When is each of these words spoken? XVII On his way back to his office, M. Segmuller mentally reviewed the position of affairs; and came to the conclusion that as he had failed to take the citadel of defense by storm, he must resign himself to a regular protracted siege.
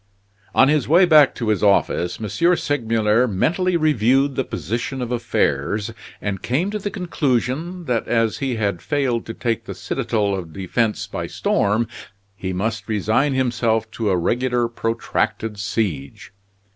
XVII 0.01 0.49
On 0.61 0.67
his 0.67 0.87
way 0.87 1.05
back 1.05 1.35
to 1.35 1.49
his 1.49 1.61
office, 1.61 2.19
M. 2.19 2.55
Segmuller 2.57 3.27
mentally 3.27 3.77
reviewed 3.77 4.35
the 4.35 4.43
position 4.43 4.99
of 4.99 5.11
affairs; 5.11 5.91
and 6.19 6.41
came 6.41 6.71
to 6.71 6.79
the 6.79 6.89
conclusion 6.89 7.85
that 7.85 8.07
as 8.07 8.39
he 8.39 8.55
had 8.55 8.81
failed 8.81 9.27
to 9.27 9.35
take 9.35 9.65
the 9.65 9.75
citadel 9.75 10.33
of 10.33 10.53
defense 10.53 11.05
by 11.05 11.27
storm, 11.27 11.87
he 12.35 12.51
must 12.51 12.87
resign 12.89 13.35
himself 13.35 13.91
to 13.91 14.09
a 14.09 14.17
regular 14.17 14.67
protracted 14.67 15.59
siege. 15.59 16.33